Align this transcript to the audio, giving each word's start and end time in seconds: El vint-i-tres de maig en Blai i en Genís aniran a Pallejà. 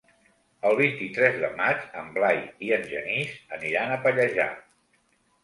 El 0.69 0.77
vint-i-tres 0.77 1.37
de 1.43 1.51
maig 1.59 1.83
en 1.99 2.09
Blai 2.15 2.41
i 2.69 2.73
en 2.79 2.89
Genís 2.95 3.37
aniran 3.59 3.95
a 3.95 4.01
Pallejà. 4.09 4.51